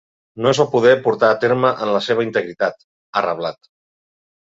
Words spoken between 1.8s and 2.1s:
en la